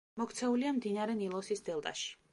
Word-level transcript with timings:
მოქცეულია 0.19 0.71
მდინარე 0.79 1.19
ნილოსის 1.23 1.65
დელტაში. 1.69 2.13